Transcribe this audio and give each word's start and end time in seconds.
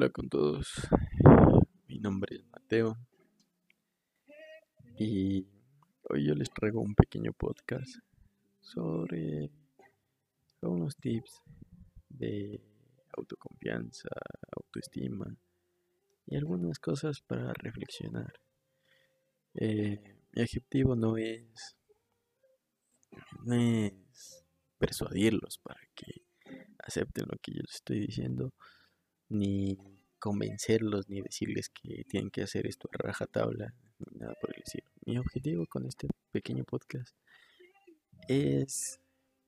Hola 0.00 0.10
con 0.10 0.28
todos, 0.28 0.86
mi 1.88 1.98
nombre 1.98 2.36
es 2.36 2.44
Mateo 2.52 2.96
y 4.96 5.44
hoy 6.04 6.24
yo 6.24 6.34
les 6.36 6.48
traigo 6.50 6.80
un 6.80 6.94
pequeño 6.94 7.32
podcast 7.32 7.96
sobre 8.60 9.50
unos 10.60 10.96
tips 10.98 11.42
de 12.10 12.62
autoconfianza, 13.16 14.08
autoestima 14.56 15.36
y 16.26 16.36
algunas 16.36 16.78
cosas 16.78 17.20
para 17.20 17.52
reflexionar. 17.54 18.32
Eh, 19.54 20.00
mi 20.30 20.42
objetivo 20.42 20.94
no 20.94 21.16
es 21.16 21.76
persuadirlos 24.78 25.58
para 25.58 25.80
que 25.96 26.22
acepten 26.84 27.26
lo 27.26 27.36
que 27.42 27.54
yo 27.54 27.62
les 27.62 27.74
estoy 27.74 27.98
diciendo 28.06 28.54
ni 29.28 29.78
convencerlos, 30.18 31.08
ni 31.08 31.20
decirles 31.20 31.68
que 31.68 32.04
tienen 32.08 32.30
que 32.30 32.42
hacer 32.42 32.66
esto 32.66 32.88
a 32.92 32.98
rajatabla, 32.98 33.74
ni 33.98 34.18
nada 34.18 34.34
por 34.40 34.54
el 34.54 34.62
estilo. 34.62 34.90
Mi 35.04 35.18
objetivo 35.18 35.66
con 35.66 35.86
este 35.86 36.08
pequeño 36.30 36.64
podcast 36.64 37.14
es 38.28 39.00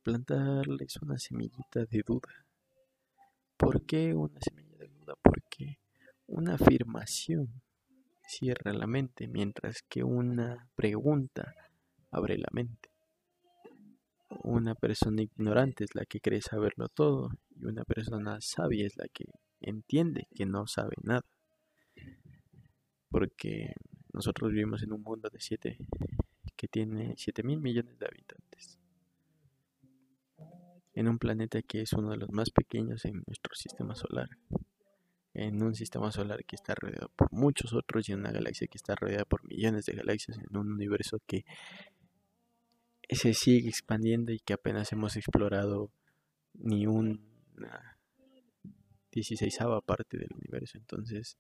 plantarles 0.03 0.97
una 1.03 1.19
semillita 1.19 1.85
de 1.85 2.03
duda. 2.07 2.47
¿Por 3.57 3.85
qué 3.85 4.15
una 4.15 4.41
semilla 4.41 4.79
de 4.79 4.89
duda? 4.89 5.15
Porque 5.23 5.79
una 6.27 6.55
afirmación 6.55 7.63
cierra 8.27 8.73
la 8.73 8.87
mente, 8.87 9.29
mientras 9.29 9.83
que 9.83 10.05
una 10.05 10.71
pregunta 10.77 11.55
abre 12.11 12.39
la 12.39 12.49
mente. 12.53 12.89
Una 14.45 14.75
persona 14.75 15.23
ignorante 15.23 15.85
es 15.85 15.95
la 15.95 16.05
que 16.07 16.21
cree 16.21 16.41
saberlo 16.41 16.89
todo 16.89 17.31
y 17.51 17.67
una 17.67 17.85
persona 17.85 18.41
sabia 18.41 18.87
es 18.87 18.97
la 18.97 19.07
que 19.13 19.25
entiende 19.61 20.27
que 20.35 20.47
no 20.47 20.67
sabe 20.67 20.97
nada. 21.03 21.25
Porque 23.11 23.75
nosotros 24.13 24.53
vivimos 24.53 24.83
en 24.83 24.93
un 24.93 25.03
mundo 25.03 25.29
de 25.31 25.41
siete 25.41 25.79
que 26.57 26.69
tiene 26.69 27.15
7 27.17 27.43
mil 27.43 27.61
millones 27.61 27.99
de 27.99 28.07
habitantes. 28.07 28.79
En 30.93 31.09
un 31.09 31.19
planeta 31.19 31.63
que 31.63 31.81
es 31.81 31.93
uno 31.93 32.11
de 32.11 32.19
los 32.19 32.31
más 32.31 32.51
pequeños 32.51 33.05
en 33.05 33.23
nuestro 33.27 33.55
sistema 33.55 33.95
solar. 33.95 34.29
En 35.33 35.63
un 35.63 35.75
sistema 35.75 36.13
solar 36.13 36.45
que 36.45 36.57
está 36.57 36.75
rodeado 36.75 37.11
por 37.17 37.33
muchos 37.33 37.73
otros 37.73 38.09
y 38.09 38.13
en 38.13 38.21
una 38.21 38.33
galaxia 38.33 38.67
que 38.67 38.77
está 38.77 38.95
rodeada 38.95 39.25
por 39.25 39.43
millones 39.49 39.87
de 39.87 39.95
galaxias 39.95 40.39
en 40.39 40.57
un 40.57 40.73
universo 40.73 41.19
que 41.27 41.45
se 43.09 43.33
sigue 43.33 43.69
expandiendo 43.69 44.33
y 44.33 44.39
que 44.41 44.53
apenas 44.53 44.93
hemos 44.93 45.17
explorado 45.17 45.91
ni 46.55 46.87
una 46.87 47.90
16 49.13 49.59
parte 49.85 50.19
del 50.19 50.29
universo. 50.35 50.79
Entonces, 50.79 51.37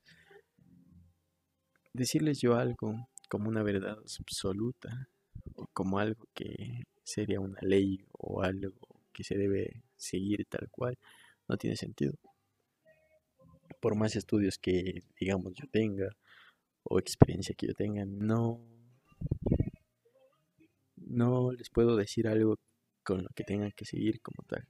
decirles 1.92 2.40
yo 2.40 2.56
algo 2.56 3.08
como 3.28 3.48
una 3.48 3.62
verdad 3.62 3.98
absoluta 4.20 5.08
o 5.54 5.66
como 5.72 5.98
algo 5.98 6.27
que 6.34 6.84
sería 7.04 7.40
una 7.40 7.60
ley 7.62 8.04
o 8.12 8.42
algo 8.42 8.74
que 9.12 9.24
se 9.24 9.36
debe 9.36 9.82
seguir 9.96 10.46
tal 10.46 10.68
cual, 10.70 10.98
no 11.48 11.56
tiene 11.56 11.77
sentido. 11.77 12.14
Por 13.80 13.96
más 13.96 14.16
estudios 14.16 14.58
que, 14.58 15.02
digamos, 15.18 15.55
yo 15.55 15.66
tenga 15.70 16.10
o 16.82 16.98
experiencia 16.98 17.55
que 17.55 17.68
yo 17.68 17.74
tenga, 17.74 18.05
no, 18.05 18.60
no 20.96 21.52
les 21.52 21.70
puedo 21.70 21.96
decir 21.96 22.28
algo 22.28 22.56
con 23.02 23.22
lo 23.22 23.28
que 23.34 23.44
tengan 23.44 23.72
que 23.72 23.84
seguir 23.84 24.20
como 24.20 24.42
tal 24.46 24.66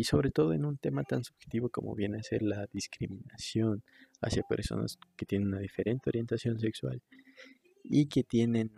y 0.00 0.04
sobre 0.04 0.30
todo 0.30 0.54
en 0.54 0.64
un 0.64 0.78
tema 0.78 1.04
tan 1.04 1.24
subjetivo 1.24 1.68
como 1.68 1.94
viene 1.94 2.16
a 2.16 2.22
ser 2.22 2.40
la 2.40 2.66
discriminación 2.72 3.82
hacia 4.22 4.42
personas 4.42 4.98
que 5.14 5.26
tienen 5.26 5.48
una 5.48 5.58
diferente 5.58 6.08
orientación 6.08 6.58
sexual 6.58 7.02
y 7.84 8.06
que 8.06 8.24
tienen 8.24 8.72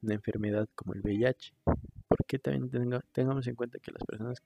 una 0.00 0.14
enfermedad 0.14 0.66
como 0.74 0.94
el 0.94 1.02
VIH. 1.02 1.52
Porque 2.08 2.38
también 2.38 3.02
tengamos 3.12 3.46
en 3.48 3.54
cuenta 3.54 3.78
que 3.80 3.92
las 3.92 4.02
personas 4.02 4.38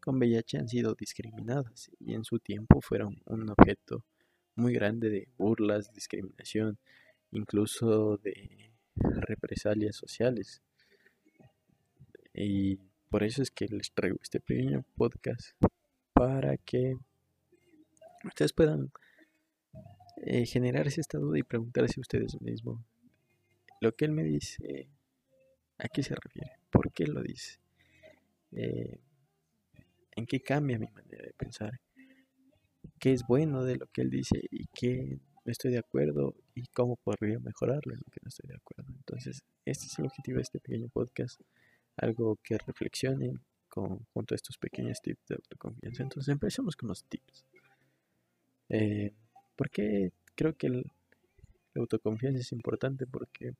con 0.00 0.16
VIH 0.16 0.56
han 0.60 0.68
sido 0.68 0.94
discriminadas 0.94 1.90
y 2.00 2.14
en 2.14 2.24
su 2.24 2.38
tiempo 2.38 2.80
fueron 2.80 3.20
un 3.26 3.50
objeto 3.50 4.02
muy 4.54 4.72
grande 4.72 5.10
de 5.10 5.28
burlas, 5.36 5.92
discriminación, 5.92 6.78
incluso 7.32 8.16
de 8.16 8.72
represalias 8.94 9.94
sociales. 9.94 10.62
Y 12.32 12.78
por 13.16 13.24
eso 13.24 13.40
es 13.40 13.50
que 13.50 13.66
les 13.68 13.90
traigo 13.92 14.18
este 14.22 14.40
pequeño 14.40 14.84
podcast 14.94 15.52
para 16.12 16.58
que 16.58 16.98
ustedes 18.24 18.52
puedan 18.52 18.92
eh, 20.18 20.44
generarse 20.44 21.00
esta 21.00 21.16
duda 21.16 21.38
y 21.38 21.42
preguntarse 21.42 21.98
ustedes 21.98 22.38
mismos 22.42 22.78
lo 23.80 23.96
que 23.96 24.04
él 24.04 24.10
me 24.10 24.22
dice, 24.22 24.90
¿a 25.78 25.88
qué 25.88 26.02
se 26.02 26.14
refiere? 26.14 26.58
¿Por 26.68 26.92
qué 26.92 27.06
lo 27.06 27.22
dice? 27.22 27.58
Eh, 28.52 29.00
¿En 30.14 30.26
qué 30.26 30.42
cambia 30.42 30.78
mi 30.78 30.88
manera 30.88 31.24
de 31.24 31.32
pensar? 31.32 31.80
¿Qué 32.98 33.14
es 33.14 33.26
bueno 33.26 33.64
de 33.64 33.76
lo 33.76 33.86
que 33.86 34.02
él 34.02 34.10
dice 34.10 34.42
y 34.50 34.66
qué 34.74 35.18
no 35.42 35.52
estoy 35.52 35.72
de 35.72 35.78
acuerdo 35.78 36.34
y 36.54 36.66
cómo 36.66 36.96
podría 36.96 37.38
mejorarlo 37.38 37.94
en 37.94 38.00
lo 38.00 38.12
que 38.12 38.20
no 38.22 38.28
estoy 38.28 38.50
de 38.50 38.56
acuerdo? 38.56 38.92
Entonces, 38.94 39.42
este 39.64 39.86
es 39.86 39.98
el 39.98 40.04
objetivo 40.04 40.36
de 40.36 40.42
este 40.42 40.60
pequeño 40.60 40.90
podcast 40.90 41.40
algo 41.96 42.38
que 42.42 42.58
reflexionen 42.58 43.40
con, 43.68 44.04
junto 44.12 44.34
a 44.34 44.36
estos 44.36 44.58
pequeños 44.58 45.00
tips 45.00 45.26
de 45.28 45.34
autoconfianza. 45.36 46.02
Entonces 46.02 46.32
empecemos 46.32 46.76
con 46.76 46.88
los 46.88 47.04
tips. 47.04 47.44
Eh, 48.68 49.12
¿Por 49.54 49.70
qué 49.70 50.12
creo 50.34 50.54
que 50.56 50.68
la 50.68 50.82
autoconfianza 51.74 52.40
es 52.40 52.52
importante? 52.52 53.06
Porque 53.06 53.54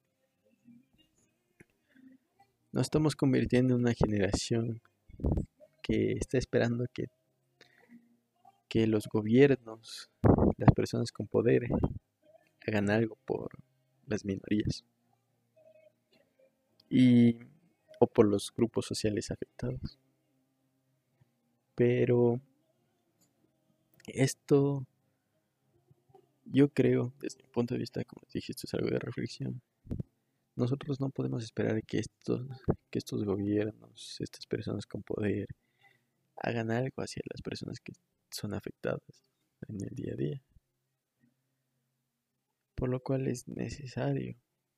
nos 2.72 2.82
estamos 2.86 3.16
convirtiendo 3.16 3.74
en 3.74 3.80
una 3.80 3.94
generación 3.94 4.80
que 5.82 6.12
está 6.12 6.36
esperando 6.36 6.86
que, 6.92 7.06
que 8.68 8.86
los 8.86 9.06
gobiernos, 9.06 10.10
las 10.58 10.72
personas 10.74 11.12
con 11.12 11.26
poder, 11.26 11.68
hagan 12.66 12.90
algo 12.90 13.16
por 13.24 13.50
las 14.06 14.24
minorías. 14.24 14.84
Y 16.90 17.38
por 18.06 18.26
los 18.26 18.52
grupos 18.54 18.86
sociales 18.86 19.30
afectados. 19.30 19.98
Pero 21.74 22.40
esto, 24.06 24.86
yo 26.44 26.68
creo, 26.68 27.12
desde 27.20 27.42
mi 27.42 27.48
punto 27.50 27.74
de 27.74 27.80
vista, 27.80 28.04
como 28.04 28.22
dije, 28.32 28.52
esto 28.52 28.66
es 28.66 28.74
algo 28.74 28.88
de 28.88 28.98
reflexión. 28.98 29.60
Nosotros 30.54 31.00
no 31.00 31.10
podemos 31.10 31.44
esperar 31.44 31.82
que 31.84 31.98
estos, 31.98 32.46
que 32.90 32.98
estos 32.98 33.24
gobiernos, 33.24 34.16
estas 34.20 34.46
personas 34.46 34.86
con 34.86 35.02
poder, 35.02 35.46
hagan 36.36 36.70
algo 36.70 37.02
hacia 37.02 37.22
las 37.30 37.42
personas 37.42 37.78
que 37.80 37.92
son 38.30 38.54
afectadas 38.54 39.02
en 39.68 39.82
el 39.82 39.94
día 39.94 40.12
a 40.14 40.16
día. 40.16 40.42
Por 42.74 42.88
lo 42.88 43.00
cual 43.00 43.26
es 43.26 43.48
necesario 43.48 44.36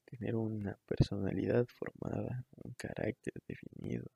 tener 0.08 0.36
una 0.36 0.78
personalidad 0.86 1.66
formada, 1.66 2.44
un 2.64 2.72
carácter 2.74 3.34
definido, 3.46 4.06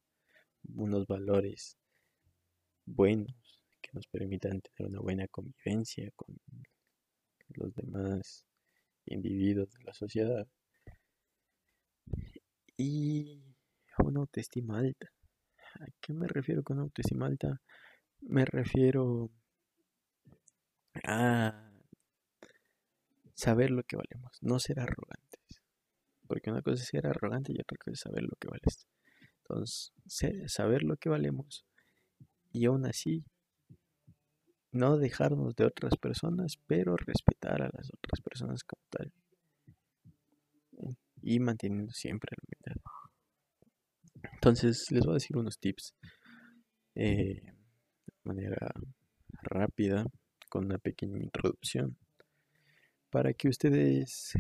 unos 0.75 1.07
valores 1.07 1.77
buenos 2.87 3.63
que 3.81 3.91
nos 3.93 4.07
permitan 4.07 4.61
tener 4.61 4.91
una 4.91 5.01
buena 5.01 5.29
convivencia 5.29 6.11
con 6.17 6.39
los 7.49 7.75
demás 7.75 8.47
individuos 9.05 9.71
de 9.73 9.85
la 9.85 9.93
sociedad 9.93 10.47
y 12.77 13.43
una 13.99 14.21
autoestima 14.21 14.79
alta. 14.79 15.13
¿A 15.81 15.87
qué 16.01 16.13
me 16.15 16.27
refiero 16.27 16.63
con 16.63 16.79
autoestima 16.79 17.27
alta? 17.27 17.61
Me 18.21 18.45
refiero 18.45 19.31
a 21.05 21.71
saber 23.35 23.71
lo 23.71 23.83
que 23.83 23.97
valemos, 23.97 24.39
no 24.41 24.59
ser 24.59 24.81
arrogante 24.81 25.22
porque 26.33 26.51
una 26.51 26.63
cosa 26.63 26.83
es 26.83 26.89
ser 26.89 27.07
arrogante 27.07 27.53
y 27.53 27.61
otra 27.61 27.77
cosa 27.77 27.91
es 27.93 28.01
saber 28.01 28.23
lo 28.23 28.35
que 28.41 28.49
vales. 28.49 28.89
Entonces, 29.43 29.93
saber 30.51 30.83
lo 30.83 30.97
que 30.97 31.11
valemos 31.11 31.67
y 32.53 32.65
aún 32.65 32.87
así 32.87 33.23
no 34.71 34.97
dejarnos 34.97 35.55
de 35.57 35.67
otras 35.67 35.95
personas, 35.99 36.57
pero 36.67 36.97
respetar 36.97 37.61
a 37.61 37.69
las 37.71 37.91
otras 37.93 38.23
personas 38.25 38.65
como 38.65 38.81
tal. 38.89 39.13
Y 41.21 41.39
manteniendo 41.39 41.93
siempre 41.93 42.35
la 42.35 42.45
humildad. 42.47 42.83
Entonces, 44.33 44.91
les 44.91 45.05
voy 45.05 45.13
a 45.13 45.21
decir 45.21 45.37
unos 45.37 45.59
tips 45.59 45.95
eh, 46.95 47.43
de 47.43 48.15
manera 48.25 48.73
rápida, 49.43 50.07
con 50.49 50.65
una 50.65 50.79
pequeña 50.79 51.19
introducción, 51.19 51.99
para 53.11 53.35
que 53.35 53.51
ustedes 53.51 54.33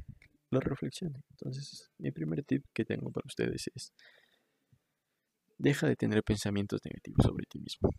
lo 0.53 0.61
reflexionen. 0.61 1.23
Entonces, 1.31 1.91
mi 1.99 2.11
primer 2.11 2.45
tip 2.45 2.65
que 2.73 2.85
tengo 2.85 3.11
para 3.11 3.27
ustedes 3.27 3.69
es, 3.75 3.93
deja 5.59 5.87
de 5.87 5.97
tener 5.97 6.23
pensamientos 6.23 6.81
negativos 6.85 7.25
sobre 7.25 7.45
ti 7.47 7.59
mismo. 7.59 7.91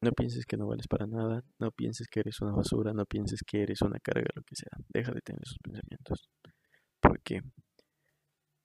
No 0.00 0.12
pienses 0.12 0.44
que 0.46 0.56
no 0.56 0.66
vales 0.66 0.86
para 0.86 1.06
nada, 1.06 1.42
no 1.58 1.70
pienses 1.70 2.08
que 2.08 2.20
eres 2.20 2.40
una 2.40 2.52
basura, 2.52 2.92
no 2.92 3.06
pienses 3.06 3.42
que 3.46 3.62
eres 3.62 3.80
una 3.82 3.98
carga, 4.00 4.28
lo 4.34 4.42
que 4.42 4.54
sea. 4.56 4.70
Deja 4.88 5.12
de 5.12 5.20
tener 5.20 5.40
esos 5.42 5.58
pensamientos. 5.58 6.28
Porque 7.00 7.40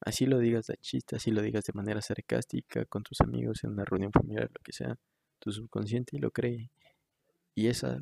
así 0.02 0.26
lo 0.26 0.40
digas 0.40 0.68
de 0.68 0.76
chiste, 0.78 1.16
así 1.16 1.32
lo 1.32 1.42
digas 1.42 1.64
de 1.66 1.74
manera 1.74 2.02
sarcástica 2.02 2.86
con 2.86 3.04
tus 3.04 3.22
amigos 3.22 3.64
en 3.64 3.72
una 3.72 3.86
reunión 3.86 4.12
familiar, 4.12 4.50
lo 4.50 4.62
que 4.64 4.74
sea, 4.74 4.98
tu 5.40 5.52
subconsciente 5.52 6.18
lo 6.20 6.32
cree. 6.32 6.72
Y 7.56 7.68
esa 7.68 8.02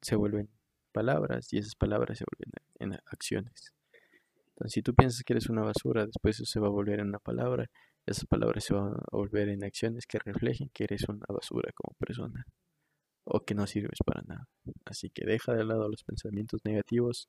se 0.00 0.16
vuelven 0.16 0.50
palabras 0.92 1.52
y 1.52 1.58
esas 1.58 1.74
palabras 1.74 2.18
se 2.18 2.24
vuelven 2.30 2.52
en 2.84 2.98
acciones. 3.06 3.72
Entonces, 4.50 4.72
si 4.72 4.82
tú 4.82 4.94
piensas 4.94 5.22
que 5.24 5.32
eres 5.32 5.48
una 5.48 5.62
basura, 5.62 6.06
después 6.06 6.36
eso 6.36 6.44
se 6.46 6.60
va 6.60 6.68
a 6.68 6.70
volver 6.70 7.00
en 7.00 7.08
una 7.08 7.18
palabra, 7.18 7.68
esas 8.06 8.26
palabras 8.26 8.64
se 8.64 8.74
van 8.74 8.94
a 8.94 9.16
volver 9.16 9.48
en 9.48 9.64
acciones 9.64 10.06
que 10.06 10.18
reflejen 10.18 10.70
que 10.72 10.84
eres 10.84 11.08
una 11.08 11.26
basura 11.28 11.72
como 11.74 11.96
persona 11.98 12.46
o 13.24 13.40
que 13.44 13.54
no 13.54 13.66
sirves 13.66 13.98
para 14.04 14.22
nada. 14.22 14.48
Así 14.84 15.10
que 15.10 15.24
deja 15.24 15.54
de 15.54 15.64
lado 15.64 15.88
los 15.88 16.04
pensamientos 16.04 16.60
negativos 16.64 17.28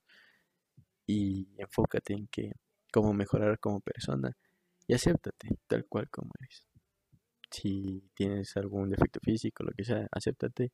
y 1.07 1.47
enfócate 1.57 2.13
en 2.13 2.27
que 2.27 2.51
cómo 2.91 3.13
mejorar 3.13 3.59
como 3.59 3.79
persona 3.81 4.31
y 4.87 4.93
acéptate 4.93 5.49
tal 5.67 5.85
cual 5.87 6.09
como 6.09 6.31
eres. 6.39 6.67
Si 7.49 8.03
tienes 8.13 8.55
algún 8.57 8.89
defecto 8.89 9.19
físico, 9.23 9.63
lo 9.63 9.71
que 9.71 9.85
sea, 9.85 10.07
acéptate 10.11 10.71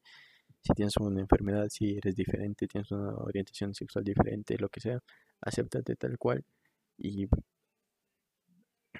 si 0.61 0.73
tienes 0.73 0.95
una 0.97 1.21
enfermedad, 1.21 1.67
si 1.69 1.97
eres 1.97 2.15
diferente, 2.15 2.67
tienes 2.67 2.91
una 2.91 3.15
orientación 3.15 3.73
sexual 3.73 4.03
diferente, 4.05 4.57
lo 4.57 4.69
que 4.69 4.79
sea, 4.81 4.99
acéptate 5.41 5.95
tal 5.95 6.17
cual 6.17 6.43
y 6.97 7.27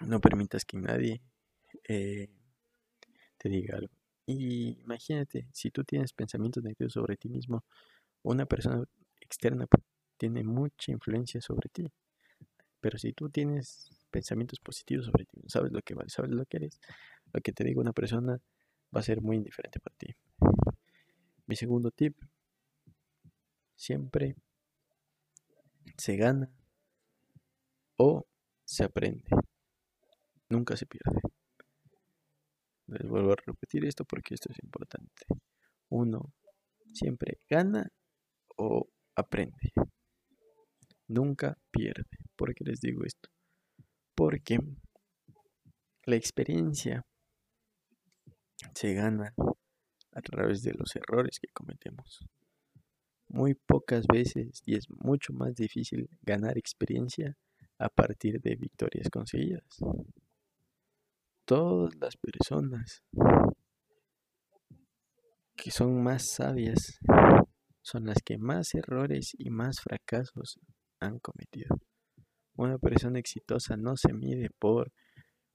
no 0.02 0.20
permitas 0.20 0.66
que 0.66 0.78
nadie 0.78 1.22
eh, 1.88 2.30
te 3.38 3.50
diga 3.50 3.78
algo. 3.78 3.94
Y 4.26 4.80
imagínate, 4.82 5.48
si 5.52 5.72
tú 5.72 5.84
tienes 5.84 6.14
pensamientos 6.14 6.64
negativos 6.64 6.94
sobre 6.94 7.18
ti 7.18 7.30
mismo, 7.30 7.64
una 8.24 8.46
persona 8.46 8.84
externa 9.20 9.68
tiene 10.18 10.44
mucha 10.44 10.92
influencia 10.92 11.42
sobre 11.42 11.70
ti. 11.70 11.92
Pero 12.80 12.98
si 12.98 13.14
tú 13.14 13.30
tienes 13.30 13.90
pensamientos 14.12 14.60
positivos 14.60 15.06
sobre 15.06 15.26
ti, 15.26 15.42
sabes 15.48 15.72
lo 15.72 15.82
que 15.82 15.96
vale, 15.96 16.10
sabes 16.10 16.32
lo 16.32 16.46
que 16.46 16.58
eres, 16.58 16.80
lo 17.34 17.42
que 17.42 17.52
te 17.54 17.64
diga 17.64 17.82
una 17.82 17.94
persona 17.94 18.40
va 18.96 19.00
a 19.00 19.04
ser 19.04 19.22
muy 19.22 19.38
indiferente 19.38 19.80
para 19.80 19.96
ti. 19.98 20.16
Mi 21.52 21.58
segundo 21.58 21.92
tip, 21.92 22.16
siempre 23.76 24.38
se 25.98 26.16
gana 26.16 26.50
o 27.98 28.26
se 28.64 28.86
aprende. 28.86 29.26
Nunca 30.48 30.78
se 30.78 30.86
pierde. 30.86 31.20
Les 32.88 33.06
vuelvo 33.06 33.34
a 33.34 33.36
repetir 33.46 33.84
esto 33.84 34.06
porque 34.06 34.36
esto 34.36 34.50
es 34.50 34.64
importante. 34.64 35.26
Uno 35.90 36.34
siempre 36.94 37.42
gana 37.50 37.86
o 38.56 38.88
aprende. 39.18 39.74
Nunca 41.10 41.58
pierde. 41.70 42.18
¿Por 42.38 42.56
qué 42.56 42.64
les 42.64 42.80
digo 42.80 43.04
esto? 43.04 43.30
Porque 44.16 44.58
la 46.06 46.16
experiencia 46.16 47.06
se 48.74 48.94
gana 48.94 49.34
a 50.14 50.22
través 50.22 50.64
de 50.64 50.74
los 50.74 50.96
errores 50.96 51.40
que 51.40 51.48
cometemos. 51.54 52.26
Muy 53.28 53.54
pocas 53.54 54.06
veces 54.08 54.62
y 54.66 54.76
es 54.76 54.90
mucho 54.90 55.34
más 55.34 55.56
difícil 55.56 56.10
ganar 56.22 56.58
experiencia 56.58 57.38
a 57.78 57.90
partir 57.90 58.42
de 58.42 58.56
victorias 58.56 59.10
conseguidas. 59.10 59.64
Todas 61.46 61.96
las 61.96 62.18
personas 62.18 63.04
que 65.56 65.72
son 65.72 66.02
más 66.04 66.28
sabias 66.28 67.00
son 67.82 68.06
las 68.06 68.18
que 68.24 68.38
más 68.38 68.74
errores 68.76 69.36
y 69.38 69.50
más 69.50 69.80
fracasos 69.80 70.60
han 71.00 71.20
cometido. 71.20 71.76
Una 72.56 72.78
persona 72.78 73.20
exitosa 73.20 73.78
no 73.78 73.98
se 73.98 74.14
mide 74.14 74.50
por 74.60 74.92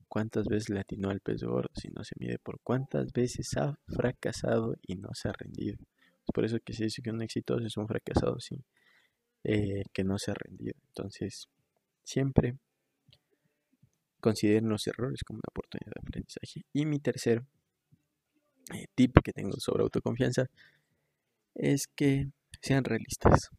cuántas 0.08 0.46
veces 0.46 0.70
le 0.70 0.80
atinó 0.80 1.10
al 1.10 1.20
pez 1.20 1.42
gordo, 1.42 1.70
sino 1.74 2.04
se 2.04 2.14
mide 2.18 2.38
por 2.38 2.60
cuántas 2.62 3.12
veces 3.12 3.56
ha 3.56 3.78
fracasado 3.88 4.76
y 4.82 4.96
no 4.96 5.10
se 5.14 5.28
ha 5.28 5.32
rendido. 5.32 5.76
Es 6.24 6.32
por 6.32 6.44
eso 6.44 6.58
que 6.64 6.72
se 6.72 6.84
dice 6.84 7.02
que 7.02 7.10
un 7.10 7.22
exitoso 7.22 7.64
es 7.64 7.76
un 7.76 7.86
fracasado, 7.86 8.40
sí, 8.40 8.56
eh, 9.44 9.84
que 9.92 10.04
no 10.04 10.18
se 10.18 10.32
ha 10.32 10.34
rendido. 10.34 10.74
Entonces, 10.88 11.48
siempre 12.02 12.56
consideren 14.20 14.68
los 14.68 14.86
errores 14.86 15.22
como 15.22 15.38
una 15.38 15.48
oportunidad 15.50 15.92
de 15.94 16.00
aprendizaje. 16.00 16.64
Y 16.72 16.86
mi 16.86 16.98
tercer 16.98 17.44
eh, 18.74 18.86
tip 18.94 19.18
que 19.22 19.32
tengo 19.32 19.52
sobre 19.58 19.84
autoconfianza 19.84 20.46
es 21.54 21.86
que 21.86 22.30
sean 22.60 22.84
realistas 22.84 23.50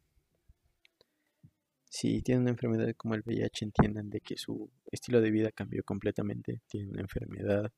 si 1.88 2.22
tienen 2.22 2.42
una 2.42 2.50
enfermedad 2.52 2.94
como 2.96 3.14
el 3.14 3.22
VIH, 3.24 3.64
entiendan 3.66 4.10
de 4.10 4.20
que 4.20 4.36
su 4.36 4.70
estilo 4.90 5.20
de 5.20 5.30
vida 5.30 5.52
cambió 5.52 5.82
completamente. 5.84 6.62
Tienen 6.68 6.90
una 6.90 7.02
enfermedad 7.02 7.72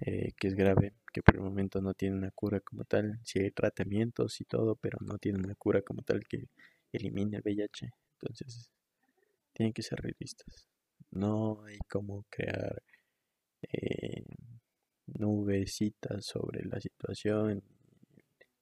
eh, 0.00 0.32
que 0.36 0.48
es 0.48 0.54
grave, 0.54 0.94
que 1.12 1.22
por 1.22 1.36
el 1.36 1.42
momento 1.42 1.80
no 1.80 1.94
tiene 1.94 2.16
una 2.16 2.30
cura 2.30 2.60
como 2.60 2.84
tal. 2.84 3.20
Si 3.24 3.40
hay 3.40 3.50
tratamientos 3.50 4.40
y 4.40 4.44
todo, 4.44 4.76
pero 4.76 4.98
no 5.00 5.18
tienen 5.18 5.44
una 5.44 5.54
cura 5.56 5.82
como 5.82 6.02
tal 6.02 6.24
que 6.28 6.48
elimine 6.92 7.38
el 7.38 7.42
VIH. 7.44 7.90
Entonces, 8.20 8.70
tienen 9.52 9.72
que 9.72 9.82
ser 9.82 10.00
realistas. 10.00 10.68
No 11.10 11.64
hay 11.64 11.78
como 11.88 12.24
crear 12.30 12.82
eh, 13.62 14.24
nubecitas 15.06 16.24
sobre 16.26 16.64
la 16.64 16.80
situación, 16.80 17.62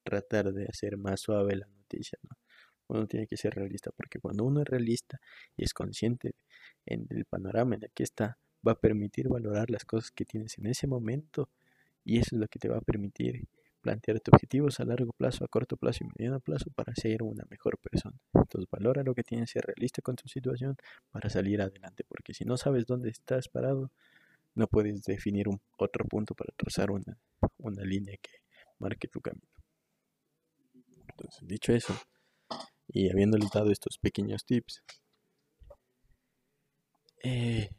tratar 0.05 0.53
de 0.53 0.67
hacer 0.67 0.97
más 0.97 1.21
suave 1.21 1.57
la 1.57 1.67
noticia, 1.67 2.19
¿no? 2.23 2.37
Uno 2.89 3.07
tiene 3.07 3.27
que 3.27 3.37
ser 3.37 3.55
realista 3.55 3.91
porque 3.91 4.21
cuando 4.21 4.45
uno 4.45 4.61
es 4.61 4.69
realista 4.69 5.21
y 5.57 5.65
es 5.65 5.75
consciente 5.75 6.35
en 6.85 7.07
el 7.11 7.25
panorama 7.25 7.75
en 7.75 7.85
el 7.85 7.91
que 7.91 8.05
está, 8.05 8.39
va 8.67 8.73
a 8.73 8.81
permitir 8.81 9.29
valorar 9.29 9.71
las 9.71 9.85
cosas 9.85 10.11
que 10.11 10.25
tienes 10.25 10.59
en 10.59 10.67
ese 10.67 10.87
momento 10.87 11.49
y 12.05 12.19
eso 12.19 12.37
es 12.37 12.41
lo 12.41 12.49
que 12.49 12.59
te 12.59 12.69
va 12.69 12.79
a 12.79 12.81
permitir 12.81 13.47
plantearte 13.81 14.31
objetivos 14.33 14.81
a 14.81 14.85
largo 14.85 15.13
plazo, 15.13 15.45
a 15.45 15.49
corto 15.49 15.77
plazo 15.77 16.03
y 16.03 16.09
mediano 16.09 16.41
plazo 16.41 16.71
para 16.75 16.93
ser 16.97 17.23
una 17.23 17.45
mejor 17.49 17.79
persona. 17.79 18.19
Entonces 18.35 18.69
valora 18.71 19.05
lo 19.05 19.15
que 19.15 19.23
tienes, 19.23 19.51
ser 19.51 19.65
realista 19.65 20.03
con 20.03 20.17
tu 20.17 20.29
situación 20.29 20.77
para 21.11 21.31
salir 21.31 21.63
adelante, 21.63 22.05
porque 22.09 22.35
si 22.35 22.45
no 22.45 22.57
sabes 22.57 22.87
dónde 22.87 23.11
estás 23.11 23.49
parado, 23.49 23.93
no 24.57 24.67
puedes 24.67 25.03
definir 25.03 25.49
un 25.49 25.61
otro 25.79 26.05
punto 26.05 26.35
para 26.35 26.53
trazar 26.57 26.91
una, 26.91 27.17
una 27.59 27.85
línea 27.85 28.17
que 28.21 28.31
marque 28.79 29.07
tu 29.07 29.21
camino. 29.21 29.47
Entonces, 31.09 31.47
dicho 31.47 31.73
eso, 31.73 31.95
y 32.89 33.11
habiéndoles 33.11 33.51
dado 33.51 33.71
estos 33.71 33.99
pequeños 33.99 34.45
tips, 34.45 34.83
eh, 37.23 37.71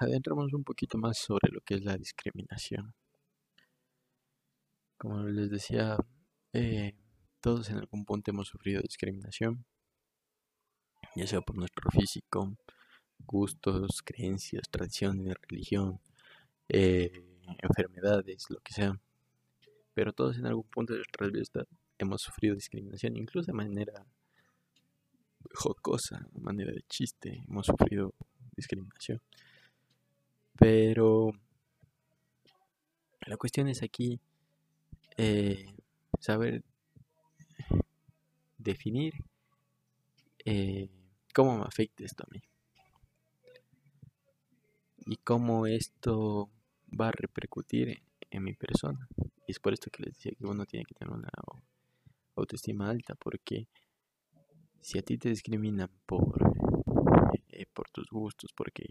adentramos 0.00 0.52
un 0.52 0.64
poquito 0.64 0.98
más 0.98 1.18
sobre 1.18 1.50
lo 1.52 1.60
que 1.60 1.74
es 1.74 1.84
la 1.84 1.96
discriminación. 1.96 2.94
Como 4.98 5.22
les 5.24 5.50
decía, 5.50 5.96
eh, 6.52 6.94
todos 7.40 7.70
en 7.70 7.78
algún 7.78 8.04
punto 8.04 8.30
hemos 8.30 8.48
sufrido 8.48 8.82
discriminación, 8.82 9.64
ya 11.16 11.26
sea 11.26 11.40
por 11.40 11.56
nuestro 11.56 11.90
físico, 11.90 12.56
gustos, 13.18 14.02
creencias, 14.04 14.68
tradiciones, 14.70 15.34
religión, 15.48 16.00
eh, 16.68 17.10
enfermedades, 17.62 18.44
lo 18.50 18.60
que 18.60 18.72
sea. 18.72 19.00
Pero 19.94 20.12
todos 20.12 20.38
en 20.38 20.46
algún 20.46 20.68
punto 20.68 20.92
de 20.92 21.00
nuestra 21.00 21.26
vida 21.26 21.66
hemos 21.98 22.22
sufrido 22.22 22.54
discriminación, 22.54 23.16
incluso 23.16 23.46
de 23.46 23.56
manera 23.56 24.06
jocosa, 25.54 26.26
manera 26.40 26.72
de 26.72 26.82
chiste, 26.88 27.42
hemos 27.48 27.66
sufrido 27.66 28.14
discriminación. 28.56 29.20
Pero 30.58 31.32
la 33.26 33.36
cuestión 33.36 33.68
es 33.68 33.82
aquí 33.82 34.20
eh, 35.16 35.66
saber 36.18 36.62
definir 38.58 39.14
eh, 40.44 40.88
cómo 41.34 41.58
me 41.58 41.64
afecta 41.64 42.04
esto 42.04 42.24
a 42.24 42.32
mí 42.32 42.42
y 45.06 45.16
cómo 45.16 45.66
esto 45.66 46.50
va 46.88 47.08
a 47.08 47.12
repercutir 47.12 48.02
en 48.30 48.44
mi 48.44 48.54
persona. 48.54 49.08
Y 49.46 49.52
es 49.52 49.58
por 49.58 49.72
esto 49.72 49.90
que 49.90 50.04
les 50.04 50.14
decía 50.14 50.32
que 50.38 50.46
uno 50.46 50.66
tiene 50.66 50.84
que 50.84 50.94
tener 50.94 51.12
una 51.12 51.30
autoestima 52.36 52.88
alta, 52.88 53.14
porque 53.14 53.66
si 54.80 54.98
a 54.98 55.02
ti 55.02 55.18
te 55.18 55.28
discriminan 55.28 55.90
por, 56.06 56.38
eh, 57.48 57.66
por 57.72 57.90
tus 57.90 58.08
gustos, 58.10 58.50
porque 58.56 58.84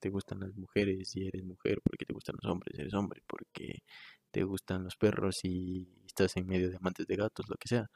te 0.00 0.10
gustan 0.10 0.40
las 0.40 0.54
mujeres 0.56 1.14
y 1.16 1.26
eres 1.26 1.44
mujer, 1.44 1.80
porque 1.82 2.04
te 2.06 2.14
gustan 2.14 2.36
los 2.40 2.50
hombres, 2.50 2.78
eres 2.78 2.94
hombre, 2.94 3.22
porque 3.26 3.82
te 4.30 4.44
gustan 4.44 4.84
los 4.84 4.96
perros 4.96 5.44
y 5.44 5.88
estás 6.06 6.36
en 6.36 6.46
medio 6.46 6.70
de 6.70 6.76
amantes 6.76 7.06
de 7.06 7.16
gatos, 7.16 7.46
lo 7.48 7.56
que 7.56 7.68
sea, 7.68 7.90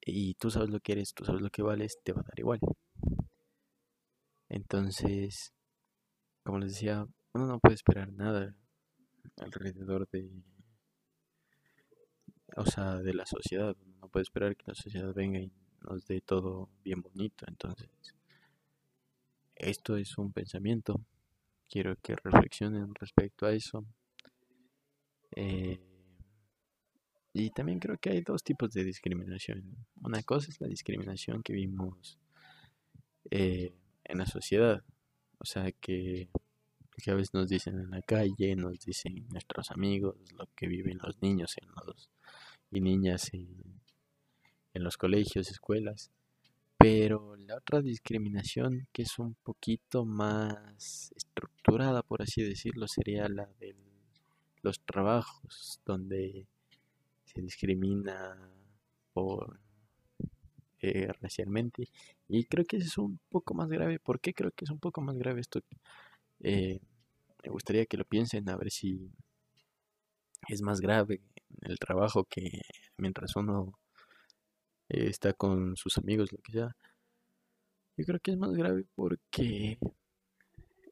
y 0.00 0.34
tú 0.34 0.50
sabes 0.50 0.70
lo 0.70 0.80
que 0.80 0.92
eres, 0.92 1.14
tú 1.14 1.24
sabes 1.24 1.42
lo 1.42 1.50
que 1.50 1.62
vales, 1.62 1.98
te 2.04 2.12
va 2.12 2.20
a 2.20 2.24
dar 2.24 2.38
igual. 2.38 2.60
Entonces, 4.48 5.52
como 6.44 6.58
les 6.58 6.72
decía, 6.74 7.06
uno 7.32 7.46
no 7.46 7.58
puede 7.58 7.74
esperar 7.74 8.12
nada 8.12 8.54
alrededor 9.38 10.08
de 10.10 10.30
o 12.56 12.66
sea, 12.66 12.96
de 12.96 13.14
la 13.14 13.26
sociedad. 13.26 13.76
No 14.00 14.08
puede 14.08 14.22
esperar 14.22 14.56
que 14.56 14.64
la 14.66 14.74
sociedad 14.74 15.12
venga 15.14 15.40
y 15.40 15.50
nos 15.88 16.06
dé 16.06 16.20
todo 16.20 16.68
bien 16.84 17.02
bonito. 17.02 17.44
Entonces, 17.48 17.88
esto 19.54 19.96
es 19.96 20.16
un 20.18 20.32
pensamiento. 20.32 21.00
Quiero 21.68 21.96
que 21.96 22.16
reflexionen 22.16 22.94
respecto 22.94 23.46
a 23.46 23.52
eso. 23.52 23.84
Eh, 25.36 25.80
y 27.32 27.50
también 27.50 27.80
creo 27.80 27.98
que 27.98 28.10
hay 28.10 28.20
dos 28.20 28.42
tipos 28.44 28.72
de 28.72 28.84
discriminación. 28.84 29.76
Una 30.02 30.22
cosa 30.22 30.50
es 30.50 30.60
la 30.60 30.68
discriminación 30.68 31.42
que 31.42 31.52
vimos 31.52 32.18
eh, 33.30 33.74
en 34.04 34.18
la 34.18 34.26
sociedad. 34.26 34.82
O 35.38 35.44
sea, 35.44 35.72
que, 35.72 36.28
que, 37.02 37.10
a 37.10 37.14
veces 37.14 37.34
nos 37.34 37.48
dicen 37.48 37.80
en 37.80 37.90
la 37.90 38.02
calle, 38.02 38.54
nos 38.54 38.78
dicen 38.80 39.26
nuestros 39.30 39.70
amigos, 39.72 40.16
lo 40.38 40.48
que 40.54 40.68
viven 40.68 40.98
los 41.02 41.20
niños 41.22 41.56
en 41.60 41.68
los, 41.86 42.08
y 42.70 42.80
niñas 42.80 43.32
en, 43.34 43.80
en 44.74 44.84
los 44.84 44.96
colegios, 44.96 45.50
escuelas. 45.50 46.10
Pero 46.76 47.36
la 47.36 47.56
otra 47.56 47.80
discriminación 47.80 48.88
que 48.92 49.02
es 49.02 49.18
un 49.18 49.34
poquito 49.42 50.04
más 50.04 51.12
estructurada, 51.16 52.02
por 52.02 52.20
así 52.22 52.42
decirlo, 52.42 52.88
sería 52.88 53.28
la 53.28 53.46
de 53.60 53.74
los 54.62 54.80
trabajos, 54.80 55.80
donde 55.86 56.46
se 57.24 57.40
discrimina 57.40 58.36
por 59.12 59.60
eh, 60.80 61.08
racialmente. 61.20 61.88
Y 62.28 62.44
creo 62.44 62.64
que 62.64 62.78
es 62.78 62.98
un 62.98 63.18
poco 63.30 63.54
más 63.54 63.68
grave. 63.68 63.98
¿Por 63.98 64.20
qué 64.20 64.34
creo 64.34 64.50
que 64.50 64.64
es 64.64 64.70
un 64.70 64.80
poco 64.80 65.00
más 65.00 65.16
grave 65.16 65.40
esto? 65.40 65.60
Eh, 66.40 66.80
me 67.42 67.50
gustaría 67.50 67.86
que 67.86 67.96
lo 67.96 68.04
piensen 68.04 68.48
a 68.48 68.56
ver 68.56 68.70
si 68.70 69.10
es 70.48 70.62
más 70.62 70.80
grave 70.80 71.20
el 71.62 71.78
trabajo 71.78 72.24
que 72.24 72.60
mientras 72.98 73.36
uno 73.36 73.78
está 74.88 75.32
con 75.32 75.76
sus 75.76 75.98
amigos, 75.98 76.32
lo 76.32 76.38
que 76.38 76.52
sea. 76.52 76.76
Yo 77.96 78.04
creo 78.04 78.20
que 78.20 78.32
es 78.32 78.36
más 78.36 78.52
grave 78.52 78.84
porque 78.94 79.78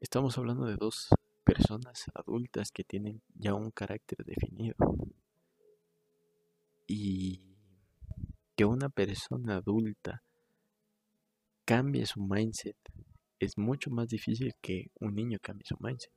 estamos 0.00 0.38
hablando 0.38 0.66
de 0.66 0.76
dos 0.76 1.08
personas 1.44 2.04
adultas 2.14 2.70
que 2.70 2.84
tienen 2.84 3.22
ya 3.34 3.54
un 3.54 3.70
carácter 3.70 4.24
definido. 4.24 4.76
Y 6.86 7.40
que 8.54 8.64
una 8.64 8.88
persona 8.88 9.56
adulta 9.56 10.22
cambie 11.64 12.06
su 12.06 12.20
mindset 12.20 12.76
es 13.38 13.58
mucho 13.58 13.90
más 13.90 14.08
difícil 14.08 14.54
que 14.60 14.90
un 15.00 15.14
niño 15.14 15.38
cambie 15.42 15.66
su 15.66 15.76
mindset. 15.80 16.12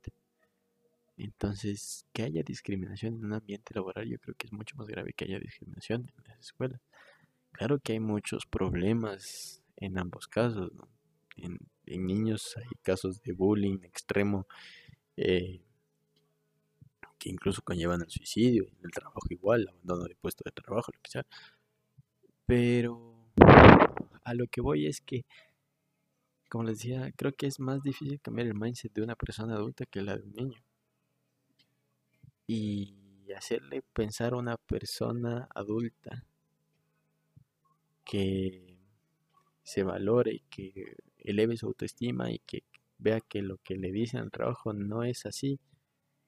Entonces, 1.16 2.06
que 2.12 2.24
haya 2.24 2.42
discriminación 2.42 3.14
en 3.14 3.24
un 3.24 3.32
ambiente 3.32 3.74
laboral, 3.74 4.06
yo 4.08 4.18
creo 4.18 4.34
que 4.36 4.46
es 4.46 4.52
mucho 4.52 4.76
más 4.76 4.86
grave 4.86 5.12
que 5.14 5.24
haya 5.24 5.40
discriminación 5.40 6.12
en 6.16 6.24
las 6.24 6.38
escuelas. 6.38 6.80
Claro 7.56 7.78
que 7.78 7.92
hay 7.92 8.00
muchos 8.00 8.44
problemas 8.44 9.62
en 9.76 9.98
ambos 9.98 10.28
casos, 10.28 10.70
en, 11.36 11.58
niños 11.86 12.54
hay 12.58 12.68
casos 12.82 13.22
de 13.22 13.32
bullying 13.32 13.78
extremo 13.82 14.46
eh, 15.16 15.62
que 17.18 17.30
incluso 17.30 17.62
conllevan 17.62 18.02
al 18.02 18.10
suicidio, 18.10 18.64
en 18.64 18.84
el 18.84 18.90
trabajo 18.90 19.20
igual, 19.30 19.68
abandono 19.70 20.04
de 20.04 20.16
puesto 20.16 20.42
de 20.44 20.52
trabajo, 20.52 20.92
lo 20.92 21.00
que 21.00 21.10
sea. 21.10 21.26
Pero 22.44 23.32
a 24.22 24.34
lo 24.34 24.46
que 24.48 24.60
voy 24.60 24.86
es 24.86 25.00
que, 25.00 25.24
como 26.50 26.64
les 26.64 26.80
decía, 26.80 27.10
creo 27.16 27.32
que 27.32 27.46
es 27.46 27.58
más 27.58 27.82
difícil 27.82 28.20
cambiar 28.20 28.48
el 28.48 28.54
mindset 28.54 28.92
de 28.92 29.02
una 29.02 29.16
persona 29.16 29.54
adulta 29.54 29.86
que 29.86 30.02
la 30.02 30.18
de 30.18 30.24
un 30.24 30.32
niño. 30.34 30.62
Y 32.46 33.32
hacerle 33.34 33.82
pensar 33.94 34.34
a 34.34 34.36
una 34.36 34.58
persona 34.58 35.48
adulta 35.54 36.26
que 38.06 38.78
se 39.62 39.82
valore, 39.82 40.44
que 40.48 40.96
eleve 41.18 41.56
su 41.56 41.66
autoestima 41.66 42.30
y 42.30 42.38
que 42.38 42.62
vea 42.98 43.20
que 43.20 43.42
lo 43.42 43.58
que 43.58 43.76
le 43.76 43.92
dicen 43.92 44.20
al 44.20 44.30
trabajo 44.30 44.72
no 44.72 45.02
es 45.02 45.26
así, 45.26 45.58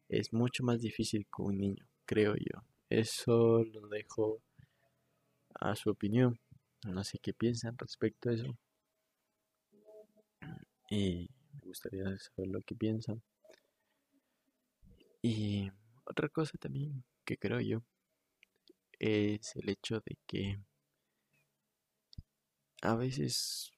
es 0.09 0.33
mucho 0.33 0.65
más 0.65 0.81
difícil 0.81 1.25
que 1.25 1.43
un 1.43 1.59
niño, 1.59 1.87
creo 2.05 2.35
yo. 2.37 2.65
Eso 2.91 3.65
lo 3.65 3.89
dejo 3.89 4.43
a 5.55 5.77
su 5.77 5.91
opinión. 5.91 6.39
No 6.85 7.05
sé 7.05 7.19
qué 7.19 7.33
piensan 7.33 7.77
respecto 7.79 8.31
a 8.31 8.35
eso. 8.35 8.59
Y 10.91 11.29
me 11.53 11.61
gustaría 11.67 12.05
saber 12.19 12.49
lo 12.51 12.61
que 12.63 12.75
piensan. 12.75 13.23
Y 15.23 15.71
otra 16.05 16.29
cosa 16.29 16.57
también 16.59 17.05
que 17.25 17.37
creo 17.37 17.61
yo 17.61 17.83
es 18.99 19.55
el 19.57 19.69
hecho 19.69 20.01
de 20.01 20.17
que 20.27 20.59
a 22.83 22.95
veces 22.97 23.73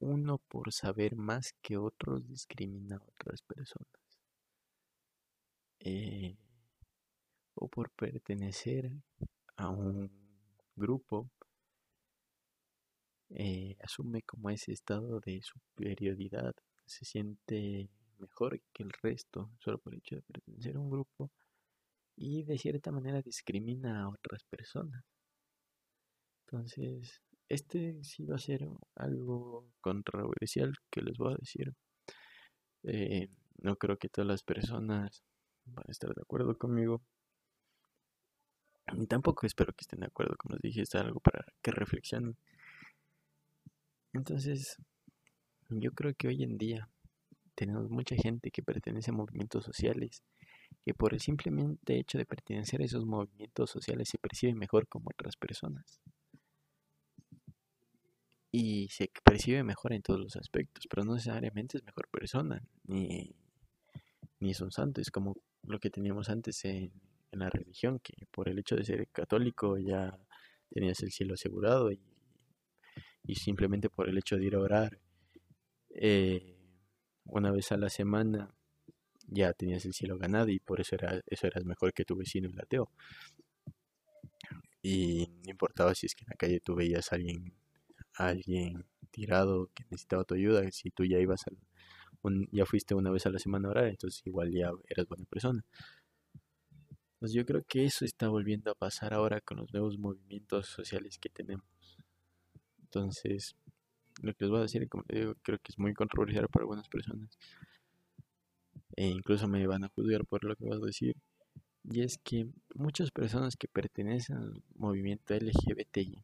uno 0.00 0.38
por 0.38 0.72
saber 0.72 1.16
más 1.16 1.54
que 1.62 1.78
otros 1.78 2.26
discrimina 2.26 2.96
a 2.96 3.02
otras 3.04 3.42
personas. 3.42 4.02
Eh, 5.80 6.36
o 7.54 7.68
por 7.68 7.90
pertenecer 7.90 8.90
a 9.56 9.68
un 9.70 10.10
grupo, 10.76 11.30
eh, 13.30 13.76
asume 13.80 14.22
como 14.22 14.50
ese 14.50 14.72
estado 14.72 15.20
de 15.20 15.40
superioridad, 15.42 16.54
se 16.86 17.04
siente 17.04 17.88
mejor 18.18 18.60
que 18.72 18.82
el 18.82 18.92
resto 19.02 19.50
solo 19.58 19.78
por 19.78 19.92
el 19.94 19.98
hecho 20.00 20.16
de 20.16 20.22
pertenecer 20.22 20.76
a 20.76 20.80
un 20.80 20.90
grupo 20.90 21.30
y 22.16 22.44
de 22.44 22.58
cierta 22.58 22.92
manera 22.92 23.22
discrimina 23.22 24.02
a 24.02 24.08
otras 24.08 24.44
personas. 24.44 25.04
Entonces, 26.46 27.20
este 27.52 28.02
sí 28.02 28.24
va 28.24 28.36
a 28.36 28.38
ser 28.38 28.66
algo 28.94 29.66
controversial 29.82 30.72
que 30.90 31.02
les 31.02 31.18
voy 31.18 31.34
a 31.34 31.36
decir. 31.36 31.74
Eh, 32.84 33.28
no 33.58 33.76
creo 33.76 33.98
que 33.98 34.08
todas 34.08 34.26
las 34.26 34.42
personas 34.42 35.22
van 35.66 35.84
a 35.86 35.92
estar 35.92 36.14
de 36.14 36.22
acuerdo 36.22 36.56
conmigo. 36.56 37.02
Ni 38.94 39.06
tampoco 39.06 39.46
espero 39.46 39.72
que 39.74 39.82
estén 39.82 40.00
de 40.00 40.06
acuerdo, 40.06 40.34
como 40.38 40.54
les 40.54 40.62
dije, 40.62 40.82
es 40.82 40.94
algo 40.94 41.20
para 41.20 41.44
que 41.60 41.70
reflexionen. 41.72 42.36
Entonces, 44.14 44.78
yo 45.68 45.92
creo 45.92 46.14
que 46.14 46.28
hoy 46.28 46.42
en 46.42 46.56
día 46.56 46.88
tenemos 47.54 47.90
mucha 47.90 48.16
gente 48.16 48.50
que 48.50 48.62
pertenece 48.62 49.10
a 49.10 49.14
movimientos 49.14 49.64
sociales, 49.64 50.22
que 50.84 50.94
por 50.94 51.12
el 51.12 51.20
simplemente 51.20 51.98
hecho 51.98 52.16
de 52.16 52.24
pertenecer 52.24 52.80
a 52.80 52.86
esos 52.86 53.04
movimientos 53.04 53.70
sociales 53.70 54.08
se 54.08 54.18
percibe 54.18 54.54
mejor 54.54 54.88
como 54.88 55.10
otras 55.10 55.36
personas 55.36 56.00
y 58.54 58.88
se 58.90 59.10
percibe 59.24 59.64
mejor 59.64 59.94
en 59.94 60.02
todos 60.02 60.20
los 60.20 60.36
aspectos, 60.36 60.86
pero 60.88 61.04
no 61.04 61.14
necesariamente 61.14 61.78
es 61.78 61.84
mejor 61.84 62.06
persona, 62.08 62.62
ni, 62.84 63.34
ni 64.40 64.50
es 64.50 64.60
un 64.60 64.70
santo, 64.70 65.00
es 65.00 65.10
como 65.10 65.34
lo 65.62 65.80
que 65.80 65.88
teníamos 65.90 66.28
antes 66.28 66.64
en, 66.66 66.92
la 67.32 67.48
religión, 67.48 67.98
que 68.00 68.12
por 68.30 68.50
el 68.50 68.58
hecho 68.58 68.76
de 68.76 68.84
ser 68.84 69.08
católico 69.08 69.78
ya 69.78 70.18
tenías 70.68 71.02
el 71.02 71.10
cielo 71.10 71.32
asegurado 71.32 71.90
y, 71.90 71.98
y 73.24 73.36
simplemente 73.36 73.88
por 73.88 74.06
el 74.06 74.18
hecho 74.18 74.36
de 74.36 74.44
ir 74.44 74.54
a 74.54 74.60
orar 74.60 75.00
eh, 75.94 76.58
una 77.24 77.50
vez 77.50 77.72
a 77.72 77.78
la 77.78 77.88
semana 77.88 78.54
ya 79.28 79.54
tenías 79.54 79.86
el 79.86 79.94
cielo 79.94 80.18
ganado 80.18 80.50
y 80.50 80.60
por 80.60 80.82
eso 80.82 80.94
era 80.94 81.22
eso 81.26 81.46
eras 81.46 81.64
mejor 81.64 81.94
que 81.94 82.04
tu 82.04 82.16
vecino 82.16 82.50
el 82.50 82.60
ateo. 82.60 82.90
Y 84.82 85.28
no 85.44 85.50
importaba 85.50 85.94
si 85.94 86.04
es 86.04 86.14
que 86.14 86.24
en 86.24 86.30
la 86.30 86.36
calle 86.36 86.60
tú 86.60 86.74
veías 86.74 87.12
a 87.12 87.16
alguien 87.16 87.54
alguien 88.14 88.84
tirado 89.10 89.70
que 89.74 89.84
necesitaba 89.84 90.24
tu 90.24 90.34
ayuda, 90.34 90.70
si 90.70 90.90
tú 90.90 91.04
ya 91.04 91.18
ibas 91.18 91.44
al, 91.46 91.58
ya 92.52 92.66
fuiste 92.66 92.94
una 92.94 93.10
vez 93.10 93.26
a 93.26 93.30
la 93.30 93.38
semana 93.38 93.68
a 93.68 93.70
orar, 93.72 93.86
entonces 93.86 94.22
igual 94.24 94.52
ya 94.52 94.70
eras 94.88 95.08
buena 95.08 95.24
persona. 95.26 95.64
Pues 97.18 97.32
yo 97.32 97.46
creo 97.46 97.62
que 97.64 97.84
eso 97.84 98.04
está 98.04 98.28
volviendo 98.28 98.70
a 98.70 98.74
pasar 98.74 99.14
ahora 99.14 99.40
con 99.40 99.58
los 99.58 99.72
nuevos 99.72 99.98
movimientos 99.98 100.66
sociales 100.66 101.18
que 101.18 101.28
tenemos. 101.28 101.64
Entonces, 102.82 103.54
lo 104.20 104.34
que 104.34 104.44
les 104.44 104.50
voy 104.50 104.58
a 104.58 104.62
decir, 104.62 104.88
como 104.88 105.04
te 105.04 105.20
digo, 105.20 105.34
creo 105.42 105.58
que 105.58 105.70
es 105.70 105.78
muy 105.78 105.94
controversial 105.94 106.48
para 106.48 106.64
algunas 106.64 106.88
personas. 106.88 107.38
E 108.96 109.06
incluso 109.06 109.46
me 109.48 109.66
van 109.66 109.84
a 109.84 109.88
juzgar 109.88 110.26
por 110.26 110.44
lo 110.44 110.56
que 110.56 110.66
vas 110.66 110.82
a 110.82 110.86
decir. 110.86 111.16
Y 111.84 112.02
es 112.02 112.18
que 112.18 112.48
muchas 112.74 113.10
personas 113.10 113.56
que 113.56 113.68
pertenecen 113.68 114.36
al 114.36 114.62
movimiento 114.74 115.34
LGBTI 115.34 116.22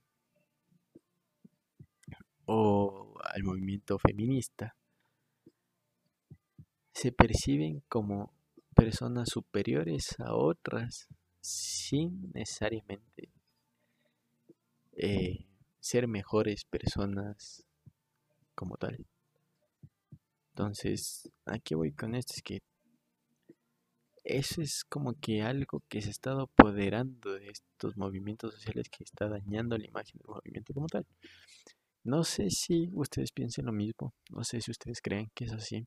o 2.50 3.14
al 3.22 3.42
movimiento 3.44 3.98
feminista 3.98 4.74
se 6.94 7.12
perciben 7.12 7.82
como 7.88 8.32
personas 8.74 9.28
superiores 9.28 10.18
a 10.18 10.34
otras 10.34 11.08
sin 11.42 12.32
necesariamente 12.32 13.28
eh, 14.96 15.46
ser 15.78 16.08
mejores 16.08 16.64
personas 16.64 17.66
como 18.54 18.78
tal. 18.78 19.04
Entonces, 20.52 21.30
aquí 21.44 21.74
voy 21.74 21.92
con 21.92 22.14
esto, 22.14 22.32
es 22.34 22.42
que 22.42 22.62
eso 24.24 24.62
es 24.62 24.84
como 24.84 25.20
que 25.20 25.42
algo 25.42 25.82
que 25.88 26.00
se 26.00 26.08
ha 26.08 26.10
estado 26.12 26.42
apoderando 26.42 27.34
de 27.34 27.50
estos 27.50 27.96
movimientos 27.98 28.54
sociales 28.54 28.88
que 28.88 29.04
está 29.04 29.28
dañando 29.28 29.76
la 29.76 29.86
imagen 29.86 30.18
del 30.18 30.28
movimiento 30.28 30.72
como 30.72 30.86
tal. 30.86 31.06
No 32.08 32.24
sé 32.24 32.48
si 32.48 32.88
ustedes 32.94 33.32
piensen 33.32 33.66
lo 33.66 33.72
mismo, 33.72 34.14
no 34.30 34.42
sé 34.42 34.62
si 34.62 34.70
ustedes 34.70 35.02
creen 35.02 35.30
que 35.34 35.44
es 35.44 35.52
así. 35.52 35.86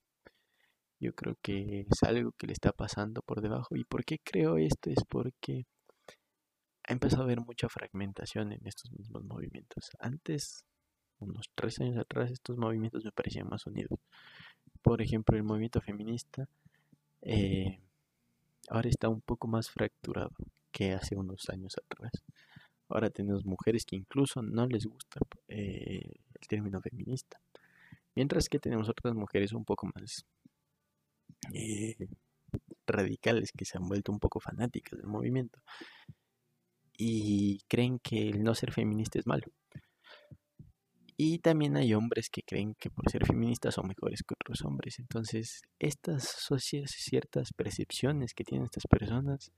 Yo 1.00 1.16
creo 1.16 1.36
que 1.42 1.88
es 1.90 2.04
algo 2.04 2.32
que 2.38 2.46
le 2.46 2.54
está 2.54 2.72
pasando 2.72 3.24
por 3.24 3.42
debajo. 3.42 3.75
¿Y 3.75 3.86
por 3.86 4.06
qué 4.06 4.20
creo 4.24 4.58
esto? 4.58 4.92
Es 4.92 5.04
porque 5.10 5.66
ha 6.88 6.94
empezado 6.94 7.24
a 7.24 7.25
haber 7.25 7.42
mucha 7.42 7.70
fragmentación 7.70 8.51
en 8.51 8.60
estos 8.68 8.92
mismos 8.92 9.24
movimientos. 9.24 9.90
Antes, 9.98 10.63
unos 11.18 11.50
tres 11.56 11.80
años 11.80 11.98
atrás, 11.98 12.30
estos 12.30 12.56
movimientos 12.56 13.04
me 13.04 13.12
parecían 13.12 13.50
más 13.50 13.66
unidos. 13.66 14.00
Por 14.84 15.01
ejemplo, 15.01 15.36
el 15.36 15.44
movimiento 15.44 15.82
feminista 15.82 16.48
eh, 17.24 17.80
ahora 18.70 18.90
está 18.90 19.10
un 19.10 19.22
poco 19.22 19.48
más 19.48 19.72
fracturado 19.72 20.30
que 20.72 20.92
hace 20.94 21.16
unos 21.16 21.50
años 21.50 21.74
atrás. 21.84 22.12
Ahora 22.91 23.10
tenemos 23.10 23.45
mujeres 23.45 23.86
que 23.86 23.95
incluso 23.95 24.41
no 24.41 24.67
les 24.67 24.86
gusta 24.86 25.19
eh, 25.48 26.01
el 26.39 26.48
término 26.48 26.81
feminista. 26.81 27.39
Mientras 28.15 28.50
que 28.50 28.60
tenemos 28.60 28.89
otras 28.89 29.15
mujeres 29.15 29.53
un 29.53 29.63
poco 29.63 29.89
más 29.95 30.25
eh, 31.53 31.95
radicales 32.86 33.51
que 33.51 33.65
se 33.65 33.77
han 33.77 33.88
vuelto 33.88 34.12
un 34.12 34.19
poco 34.19 34.39
fanáticas 34.39 35.00
del 35.00 35.07
movimiento 35.07 35.62
y 36.98 37.60
creen 37.67 38.00
que 38.00 38.29
el 38.29 38.43
no 38.43 38.53
ser 38.53 38.74
feminista 38.74 39.17
es 39.19 39.25
malo. 39.25 39.48
Y 41.17 41.39
también 41.39 41.77
hay 41.77 41.93
hombres 41.93 42.29
que 42.29 42.41
creen 42.41 42.75
que 42.79 42.89
por 42.89 43.10
ser 43.10 43.25
feministas 43.25 43.75
son 43.75 43.88
mejores 43.88 44.24
que 44.24 44.33
otros 44.33 44.63
hombres. 44.63 45.00
Entonces, 45.00 45.62
estas 45.79 46.36
ciertas 46.88 47.53
percepciones 47.53 48.33
que 48.33 48.43
tienen 48.43 48.65
estas 48.65 48.88
personas, 48.88 49.51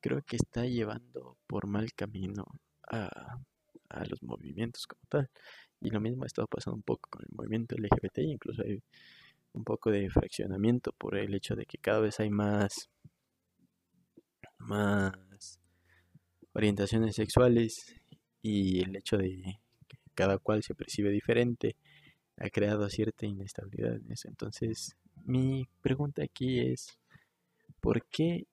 creo 0.00 0.22
que 0.22 0.36
está 0.36 0.64
llevando 0.64 1.36
por 1.46 1.66
mal 1.66 1.92
camino 1.92 2.46
a, 2.92 3.08
a 3.88 4.04
los 4.06 4.22
movimientos 4.22 4.86
como 4.86 5.02
tal. 5.08 5.30
Y 5.80 5.90
lo 5.90 6.00
mismo 6.00 6.24
ha 6.24 6.26
estado 6.26 6.46
pasando 6.46 6.76
un 6.76 6.82
poco 6.82 7.08
con 7.10 7.22
el 7.22 7.28
movimiento 7.32 7.76
LGBT, 7.76 8.18
incluso 8.18 8.62
hay 8.62 8.80
un 9.52 9.64
poco 9.64 9.90
de 9.90 10.08
fraccionamiento 10.10 10.92
por 10.92 11.16
el 11.16 11.34
hecho 11.34 11.54
de 11.56 11.66
que 11.66 11.78
cada 11.78 12.00
vez 12.00 12.20
hay 12.20 12.30
más, 12.30 12.88
más 14.58 15.58
orientaciones 16.54 17.16
sexuales 17.16 17.94
y 18.40 18.82
el 18.82 18.96
hecho 18.96 19.16
de 19.18 19.58
que 19.88 19.98
cada 20.14 20.38
cual 20.38 20.62
se 20.62 20.74
percibe 20.74 21.10
diferente 21.10 21.76
ha 22.38 22.48
creado 22.50 22.88
cierta 22.88 23.26
inestabilidad 23.26 23.96
en 23.96 24.10
eso. 24.10 24.28
Entonces, 24.28 24.96
mi 25.24 25.68
pregunta 25.80 26.22
aquí 26.22 26.60
es, 26.60 26.98
¿por 27.80 28.04
qué, 28.06 28.46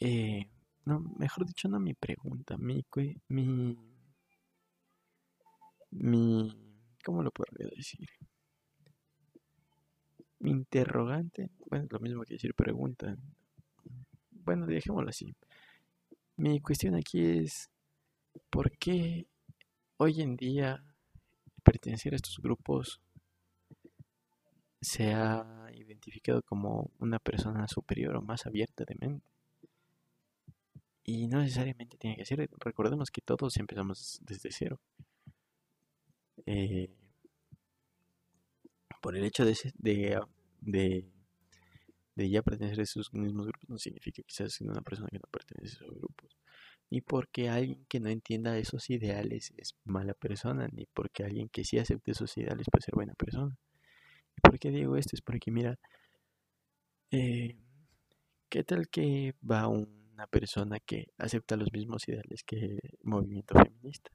eh, 0.00 0.48
no, 0.84 1.00
mejor 1.18 1.46
dicho, 1.46 1.68
no 1.68 1.78
mi 1.78 1.94
pregunta, 1.94 2.56
mi, 2.56 2.84
mi, 3.28 3.76
mi, 5.90 6.56
¿cómo 7.04 7.22
lo 7.22 7.30
podría 7.30 7.68
decir? 7.76 8.08
Mi 10.38 10.50
interrogante, 10.50 11.50
bueno, 11.68 11.86
lo 11.90 12.00
mismo 12.00 12.22
que 12.24 12.34
decir 12.34 12.54
pregunta. 12.54 13.16
Bueno, 14.30 14.66
dejémoslo 14.66 15.10
así. 15.10 15.34
Mi 16.36 16.60
cuestión 16.60 16.94
aquí 16.94 17.22
es, 17.22 17.70
¿por 18.48 18.70
qué 18.78 19.26
hoy 19.98 20.22
en 20.22 20.36
día 20.36 20.82
pertenecer 21.62 22.14
a 22.14 22.16
estos 22.16 22.38
grupos 22.38 23.02
se 24.80 25.12
ha 25.12 25.68
identificado 25.74 26.42
como 26.42 26.90
una 26.98 27.18
persona 27.18 27.68
superior 27.68 28.16
o 28.16 28.22
más 28.22 28.46
abierta 28.46 28.84
de 28.84 28.96
mente? 28.98 29.29
Y 31.04 31.26
no 31.28 31.40
necesariamente 31.40 31.96
tiene 31.96 32.16
que 32.16 32.24
ser, 32.24 32.48
recordemos 32.58 33.10
que 33.10 33.20
todos 33.20 33.56
empezamos 33.56 34.20
desde 34.22 34.50
cero. 34.52 34.80
Eh, 36.46 36.90
por 39.00 39.16
el 39.16 39.24
hecho 39.24 39.44
de, 39.44 39.56
de, 39.78 41.04
de, 42.14 42.30
ya 42.30 42.42
pertenecer 42.42 42.80
a 42.80 42.82
esos 42.82 43.12
mismos 43.14 43.46
grupos 43.46 43.68
no 43.68 43.78
significa 43.78 44.22
que 44.22 44.32
seas 44.32 44.60
una 44.60 44.82
persona 44.82 45.08
que 45.10 45.18
no 45.18 45.28
pertenece 45.30 45.76
a 45.76 45.86
esos 45.86 45.96
grupos. 45.96 46.36
Ni 46.90 47.00
porque 47.00 47.48
alguien 47.48 47.84
que 47.88 48.00
no 48.00 48.08
entienda 48.08 48.58
esos 48.58 48.90
ideales 48.90 49.52
es 49.56 49.76
mala 49.84 50.12
persona, 50.14 50.68
ni 50.72 50.86
porque 50.86 51.24
alguien 51.24 51.48
que 51.48 51.64
sí 51.64 51.78
acepte 51.78 52.10
esos 52.10 52.36
ideales 52.36 52.66
puede 52.70 52.82
ser 52.84 52.94
buena 52.94 53.14
persona. 53.14 53.56
¿Y 54.36 54.40
por 54.40 54.58
qué 54.58 54.70
digo 54.70 54.96
esto? 54.96 55.14
Es 55.14 55.22
porque 55.22 55.50
mira, 55.50 55.78
eh, 57.12 57.56
¿qué 58.48 58.64
tal 58.64 58.88
que 58.88 59.34
va 59.48 59.68
una 60.20 60.26
persona 60.26 60.78
que 60.80 61.06
acepta 61.16 61.56
los 61.56 61.72
mismos 61.72 62.06
ideales 62.06 62.44
que 62.44 62.56
el 62.56 62.98
movimiento 63.04 63.54
feminista? 63.54 64.10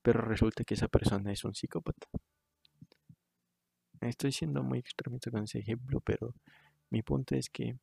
Pero 0.00 0.20
resulta 0.20 0.62
que 0.62 0.74
esa 0.74 0.86
persona 0.86 1.32
es 1.32 1.44
un 1.44 1.56
psicópata. 1.56 2.06
Estoy 4.00 4.30
siendo 4.30 4.62
muy 4.62 4.78
extremista 4.78 5.32
con 5.32 5.42
ese 5.42 5.58
ejemplo, 5.58 6.00
pero 6.00 6.34
mi 6.90 7.02
punto 7.02 7.34
es 7.34 7.50
que 7.50 7.76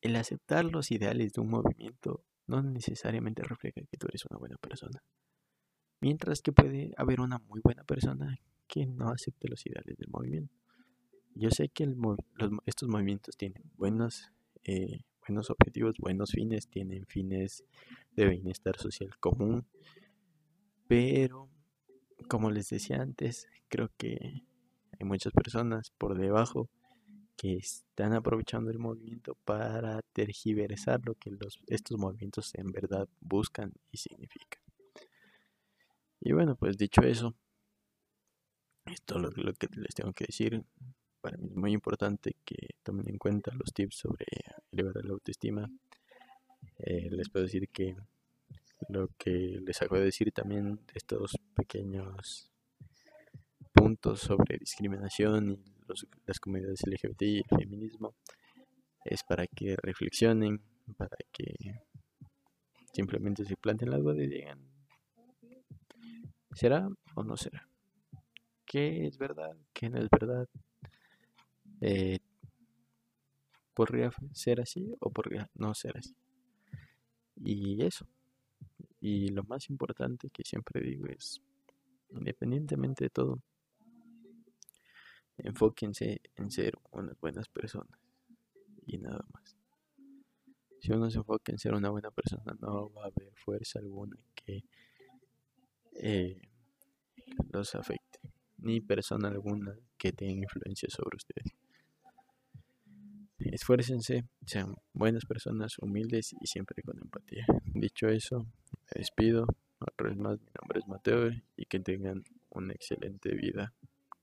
el 0.00 0.16
aceptar 0.16 0.64
los 0.64 0.90
ideales 0.90 1.32
de 1.32 1.40
un 1.40 1.50
movimiento 1.50 2.24
no 2.48 2.60
necesariamente 2.60 3.44
refleja 3.44 3.82
que 3.88 3.96
tú 3.98 4.08
eres 4.08 4.24
una 4.28 4.38
buena 4.38 4.56
persona. 4.56 5.00
Mientras 6.00 6.42
que 6.42 6.50
puede 6.50 6.92
haber 6.96 7.20
una 7.20 7.38
muy 7.38 7.60
buena 7.62 7.84
persona 7.84 8.36
que 8.66 8.84
no 8.86 9.10
acepte 9.10 9.48
los 9.48 9.64
ideales 9.64 9.96
del 9.96 10.08
movimiento. 10.10 10.54
Yo 11.38 11.50
sé 11.50 11.68
que 11.68 11.88
estos 12.66 12.88
movimientos 12.88 13.36
tienen 13.36 13.62
buenos, 13.76 14.32
eh, 14.64 15.02
buenos 15.24 15.50
objetivos, 15.50 15.94
buenos 15.98 16.32
fines, 16.32 16.66
tienen 16.66 17.06
fines 17.06 17.64
de 18.10 18.26
bienestar 18.26 18.76
social 18.76 19.16
común, 19.20 19.64
pero 20.88 21.48
como 22.28 22.50
les 22.50 22.70
decía 22.70 23.00
antes, 23.00 23.46
creo 23.68 23.88
que 23.96 24.18
hay 24.98 25.06
muchas 25.06 25.32
personas 25.32 25.92
por 25.96 26.18
debajo 26.18 26.68
que 27.36 27.54
están 27.54 28.14
aprovechando 28.14 28.72
el 28.72 28.80
movimiento 28.80 29.36
para 29.44 30.02
tergiversar 30.12 31.02
lo 31.04 31.14
que 31.14 31.30
los, 31.30 31.60
estos 31.68 31.98
movimientos 31.98 32.52
en 32.56 32.72
verdad 32.72 33.08
buscan 33.20 33.72
y 33.92 33.98
significan. 33.98 34.60
Y 36.20 36.32
bueno, 36.32 36.56
pues 36.56 36.76
dicho 36.76 37.02
eso, 37.02 37.36
esto 38.92 39.18
es 39.18 39.36
lo, 39.36 39.52
que 39.54 39.68
les 39.72 39.94
tengo 39.94 40.12
que 40.12 40.24
decir. 40.26 40.64
Para 41.28 41.36
mí 41.36 41.48
es 41.50 41.56
muy 41.56 41.72
importante 41.72 42.36
que 42.42 42.56
tomen 42.82 43.06
en 43.06 43.18
cuenta 43.18 43.52
los 43.52 43.74
tips 43.74 43.96
sobre 43.96 44.24
elevar 44.72 45.04
la 45.04 45.12
autoestima. 45.12 45.70
Eh, 46.78 47.10
les 47.10 47.28
puedo 47.28 47.44
decir 47.44 47.68
que 47.68 47.94
lo 48.88 49.08
que 49.18 49.60
les 49.60 49.82
acabo 49.82 49.96
de 49.98 50.06
decir 50.06 50.32
también 50.32 50.80
estos 50.94 51.36
pequeños 51.54 52.50
puntos 53.74 54.20
sobre 54.20 54.56
discriminación 54.56 55.50
y 55.50 55.62
las 56.24 56.40
comunidades 56.40 56.80
LGBT 56.86 57.20
y 57.20 57.36
el 57.40 57.58
feminismo 57.58 58.14
es 59.04 59.22
para 59.22 59.46
que 59.46 59.76
reflexionen, 59.76 60.62
para 60.96 61.18
que 61.30 61.84
simplemente 62.94 63.44
se 63.44 63.54
planteen 63.54 63.90
la 63.90 63.98
duda 63.98 64.14
y 64.14 64.28
digan, 64.28 64.66
¿será 66.54 66.88
o 67.16 67.22
no 67.22 67.36
será? 67.36 67.68
¿Qué 68.64 69.06
es 69.06 69.18
verdad? 69.18 69.54
¿Qué 69.74 69.90
no 69.90 69.98
es 69.98 70.08
verdad? 70.08 70.48
Eh, 71.80 72.18
¿Podría 73.74 74.10
ser 74.32 74.60
así 74.60 74.94
o 75.00 75.10
podría 75.10 75.48
no 75.54 75.74
ser 75.74 75.96
así? 75.98 76.16
Y 77.36 77.82
eso. 77.82 78.06
Y 79.00 79.28
lo 79.28 79.44
más 79.44 79.70
importante 79.70 80.30
que 80.30 80.42
siempre 80.44 80.80
digo 80.80 81.06
es, 81.06 81.40
independientemente 82.10 83.04
de 83.04 83.10
todo, 83.10 83.40
enfóquense 85.38 86.20
en 86.34 86.50
ser 86.50 86.74
unas 86.90 87.18
buenas 87.20 87.48
personas 87.48 87.98
y 88.86 88.98
nada 88.98 89.24
más. 89.32 89.56
Si 90.80 90.92
uno 90.92 91.10
se 91.10 91.18
enfoca 91.18 91.52
en 91.52 91.58
ser 91.58 91.74
una 91.74 91.90
buena 91.90 92.10
persona, 92.10 92.56
no 92.60 92.92
va 92.92 93.04
a 93.04 93.06
haber 93.06 93.32
fuerza 93.34 93.78
alguna 93.78 94.16
que 94.34 94.64
eh, 95.94 96.40
los 97.52 97.74
afecte, 97.74 98.20
ni 98.58 98.80
persona 98.80 99.28
alguna 99.28 99.76
que 99.96 100.12
tenga 100.12 100.42
influencia 100.42 100.88
sobre 100.88 101.16
ustedes. 101.16 101.54
Esfuércense, 103.38 104.24
sean 104.46 104.74
buenas 104.92 105.24
personas, 105.24 105.78
humildes 105.78 106.34
y 106.40 106.46
siempre 106.46 106.82
con 106.82 106.98
empatía. 106.98 107.46
Dicho 107.64 108.08
eso, 108.08 108.46
me 108.72 109.00
despido. 109.00 109.46
Otra 109.80 110.08
vez 110.08 110.16
más, 110.16 110.40
mi 110.40 110.50
nombre 110.60 110.80
es 110.80 110.88
Mateo 110.88 111.30
y 111.56 111.66
que 111.66 111.78
tengan 111.78 112.24
una 112.50 112.72
excelente 112.72 113.34
vida 113.34 113.72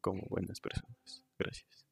como 0.01 0.23
buenas 0.29 0.59
personas. 0.59 1.23
Gracias. 1.39 1.84